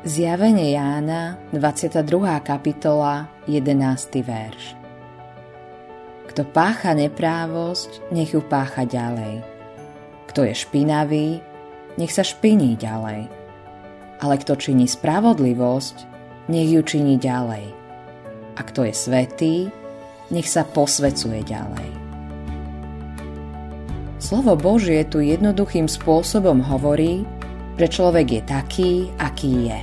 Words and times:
Zjavenie 0.00 0.72
Jána, 0.72 1.36
22. 1.52 2.40
kapitola, 2.40 3.28
11. 3.44 4.24
verš. 4.24 4.72
Kto 6.24 6.48
pácha 6.48 6.96
neprávosť, 6.96 8.08
nech 8.08 8.32
ju 8.32 8.40
pácha 8.40 8.88
ďalej. 8.88 9.44
Kto 10.24 10.48
je 10.48 10.56
špinavý, 10.56 11.44
nech 12.00 12.16
sa 12.16 12.24
špiní 12.24 12.80
ďalej. 12.80 13.28
Ale 14.24 14.34
kto 14.40 14.56
činí 14.56 14.88
spravodlivosť, 14.88 15.96
nech 16.48 16.72
ju 16.72 16.80
činí 16.80 17.20
ďalej. 17.20 17.68
A 18.56 18.60
kto 18.64 18.88
je 18.88 18.94
svetý, 18.96 19.54
nech 20.32 20.48
sa 20.48 20.64
posvecuje 20.64 21.44
ďalej. 21.44 21.90
Slovo 24.16 24.56
Božie 24.56 25.04
tu 25.04 25.20
jednoduchým 25.20 25.84
spôsobom 25.84 26.64
hovorí, 26.64 27.28
že 27.80 27.88
človek 27.88 28.28
je 28.28 28.42
taký, 28.44 28.92
aký 29.16 29.72
je. 29.72 29.80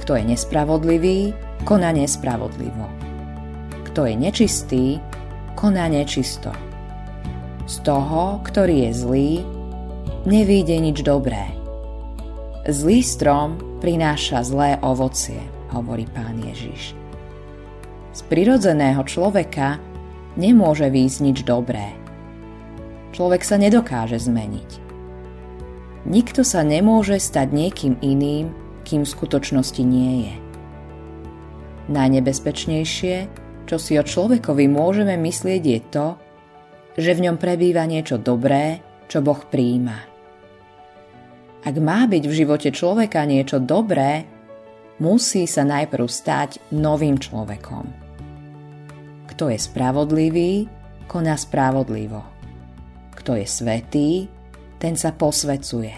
Kto 0.00 0.16
je 0.16 0.24
nespravodlivý, 0.24 1.36
koná 1.68 1.92
nespravodlivo. 1.92 2.88
Kto 3.92 4.08
je 4.08 4.14
nečistý, 4.16 4.84
koná 5.52 5.92
nečisto. 5.92 6.48
Z 7.68 7.84
toho, 7.84 8.40
ktorý 8.40 8.88
je 8.88 8.92
zlý, 8.96 9.30
nevíde 10.24 10.80
nič 10.80 11.04
dobré. 11.04 11.44
Zlý 12.64 13.04
strom 13.04 13.60
prináša 13.84 14.40
zlé 14.40 14.80
ovocie, 14.80 15.44
hovorí 15.76 16.08
pán 16.08 16.40
Ježiš. 16.40 16.96
Z 18.16 18.20
prirodzeného 18.32 19.04
človeka 19.04 19.76
nemôže 20.40 20.88
výjsť 20.88 21.18
nič 21.20 21.38
dobré. 21.44 21.92
Človek 23.12 23.44
sa 23.44 23.60
nedokáže 23.60 24.16
zmeniť 24.16 24.83
Nikto 26.04 26.44
sa 26.44 26.60
nemôže 26.60 27.16
stať 27.16 27.48
niekým 27.56 27.96
iným, 28.04 28.52
kým 28.84 29.08
v 29.08 29.12
skutočnosti 29.16 29.80
nie 29.80 30.28
je. 30.28 30.34
Najnebezpečnejšie, 31.88 33.16
čo 33.64 33.76
si 33.80 33.96
o 33.96 34.04
človekovi 34.04 34.68
môžeme 34.68 35.16
myslieť, 35.16 35.62
je 35.64 35.80
to, 35.88 36.06
že 37.00 37.16
v 37.16 37.22
ňom 37.28 37.36
prebýva 37.40 37.88
niečo 37.88 38.20
dobré, 38.20 38.84
čo 39.08 39.24
Boh 39.24 39.40
príjima. 39.48 39.96
Ak 41.64 41.76
má 41.80 42.04
byť 42.04 42.24
v 42.28 42.36
živote 42.36 42.68
človeka 42.68 43.24
niečo 43.24 43.56
dobré, 43.56 44.28
musí 45.00 45.48
sa 45.48 45.64
najprv 45.64 46.04
stať 46.04 46.60
novým 46.76 47.16
človekom. 47.16 47.88
Kto 49.32 49.48
je 49.48 49.56
spravodlivý, 49.56 50.68
koná 51.08 51.40
spravodlivo. 51.40 52.20
Kto 53.16 53.40
je 53.40 53.46
svetý, 53.48 54.10
ten 54.84 55.00
sa 55.00 55.16
posvecuje. 55.16 55.96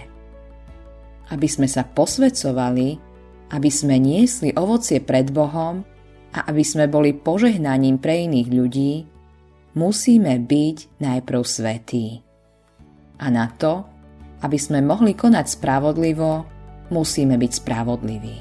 Aby 1.35 1.51
sme 1.51 1.67
sa 1.67 1.83
posvecovali, 1.83 3.03
aby 3.51 3.67
sme 3.67 3.99
niesli 3.99 4.55
ovocie 4.55 5.03
pred 5.03 5.35
Bohom 5.35 5.83
a 6.31 6.47
aby 6.47 6.63
sme 6.63 6.87
boli 6.87 7.11
požehnaním 7.11 7.99
pre 7.99 8.31
iných 8.31 8.49
ľudí, 8.55 8.93
musíme 9.75 10.39
byť 10.39 11.03
najprv 11.03 11.43
svetí. 11.43 12.23
A 13.19 13.27
na 13.27 13.51
to, 13.51 13.83
aby 14.47 14.55
sme 14.55 14.79
mohli 14.87 15.19
konať 15.19 15.59
spravodlivo, 15.59 16.47
musíme 16.95 17.35
byť 17.35 17.53
spravodliví. 17.59 18.39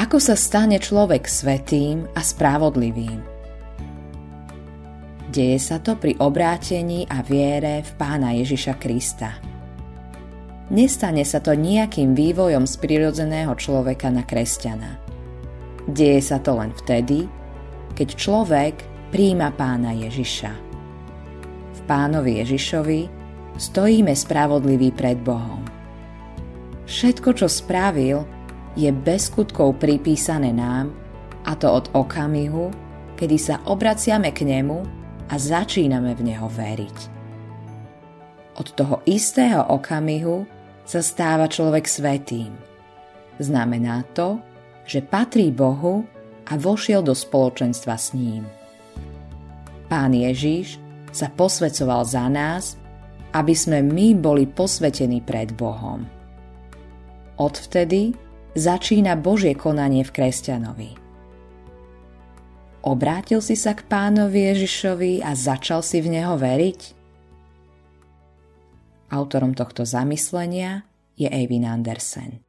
Ako 0.00 0.16
sa 0.16 0.32
stane 0.32 0.80
človek 0.80 1.28
svetým 1.28 2.08
a 2.16 2.24
spravodlivým? 2.24 3.35
Deje 5.36 5.60
sa 5.60 5.84
to 5.84 6.00
pri 6.00 6.16
obrátení 6.16 7.04
a 7.12 7.20
viere 7.20 7.84
v 7.84 7.90
Pána 8.00 8.32
Ježiša 8.40 8.80
Krista. 8.80 9.36
Nestane 10.72 11.28
sa 11.28 11.44
to 11.44 11.52
nejakým 11.52 12.16
vývojom 12.16 12.64
z 12.64 12.80
prirodzeného 12.80 13.52
človeka 13.52 14.08
na 14.08 14.24
kresťana. 14.24 14.96
Deje 15.84 16.24
sa 16.24 16.40
to 16.40 16.56
len 16.56 16.72
vtedy, 16.72 17.28
keď 17.92 18.08
človek 18.16 18.74
príjma 19.12 19.52
Pána 19.52 19.92
Ježiša. 19.92 20.52
V 21.68 21.80
Pánovi 21.84 22.40
Ježišovi 22.40 23.00
stojíme 23.60 24.16
spravodliví 24.16 24.88
pred 24.96 25.20
Bohom. 25.20 25.60
Všetko, 26.88 27.36
čo 27.36 27.44
spravil, 27.44 28.24
je 28.72 28.88
bez 28.88 29.28
skutkov 29.28 29.76
pripísané 29.84 30.48
nám, 30.56 30.96
a 31.44 31.52
to 31.60 31.68
od 31.68 31.92
okamihu, 31.92 32.72
kedy 33.20 33.36
sa 33.36 33.60
obraciame 33.68 34.32
k 34.32 34.48
nemu 34.48 35.04
a 35.26 35.34
začíname 35.34 36.14
v 36.14 36.32
Neho 36.32 36.46
veriť. 36.46 36.98
Od 38.56 38.68
toho 38.72 39.02
istého 39.04 39.60
okamihu 39.68 40.46
sa 40.86 41.02
stáva 41.02 41.50
človek 41.50 41.84
svetým. 41.84 42.54
Znamená 43.36 44.06
to, 44.16 44.40
že 44.86 45.04
patrí 45.04 45.52
Bohu 45.52 46.06
a 46.46 46.56
vošiel 46.56 47.02
do 47.02 47.12
spoločenstva 47.12 47.98
s 47.98 48.14
ním. 48.14 48.46
Pán 49.90 50.14
Ježíš 50.14 50.78
sa 51.10 51.28
posvecoval 51.28 52.06
za 52.06 52.30
nás, 52.30 52.78
aby 53.34 53.52
sme 53.52 53.84
my 53.84 54.16
boli 54.16 54.48
posvetení 54.48 55.20
pred 55.20 55.52
Bohom. 55.52 56.06
Odvtedy 57.36 58.16
začína 58.56 59.20
Božie 59.20 59.52
konanie 59.52 60.00
v 60.00 60.14
kresťanovi– 60.16 60.90
Obrátil 62.86 63.42
si 63.42 63.58
sa 63.58 63.74
k 63.74 63.82
pánovi 63.90 64.46
Ježišovi 64.54 65.18
a 65.18 65.34
začal 65.34 65.82
si 65.82 65.98
v 65.98 66.14
neho 66.14 66.38
veriť? 66.38 66.94
Autorom 69.10 69.58
tohto 69.58 69.82
zamyslenia 69.82 70.86
je 71.18 71.26
Eivin 71.26 71.66
Andersen. 71.66 72.45